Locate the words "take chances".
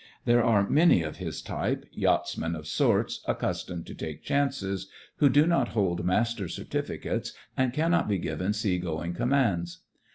3.93-4.89